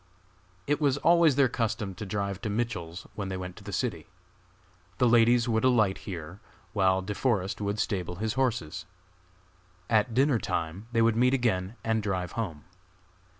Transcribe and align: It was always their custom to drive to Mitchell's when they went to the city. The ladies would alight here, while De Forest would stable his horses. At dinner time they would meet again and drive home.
It 0.65 0.81
was 0.81 0.97
always 0.97 1.35
their 1.35 1.47
custom 1.47 1.93
to 1.93 2.07
drive 2.07 2.41
to 2.41 2.49
Mitchell's 2.49 3.05
when 3.13 3.29
they 3.29 3.37
went 3.37 3.55
to 3.57 3.63
the 3.63 3.71
city. 3.71 4.07
The 4.97 5.07
ladies 5.07 5.47
would 5.47 5.63
alight 5.63 5.99
here, 6.09 6.39
while 6.73 7.03
De 7.03 7.13
Forest 7.13 7.61
would 7.61 7.77
stable 7.77 8.15
his 8.15 8.33
horses. 8.33 8.87
At 9.91 10.15
dinner 10.15 10.39
time 10.39 10.87
they 10.91 11.03
would 11.03 11.15
meet 11.15 11.35
again 11.35 11.75
and 11.83 12.01
drive 12.01 12.31
home. 12.31 12.63